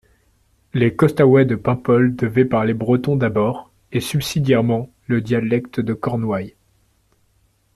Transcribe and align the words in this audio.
Les 0.73 0.95
Costaouët 0.95 1.45
de 1.47 1.53
Paimpol 1.53 2.15
devaient 2.15 2.45
parler 2.45 2.73
breton 2.73 3.15
d'abord 3.15 3.69
et 3.91 3.99
subsidiairement 3.99 4.89
le 5.05 5.21
dialecte 5.21 5.79
de 5.79 5.93
Cornouailles. 5.93 6.55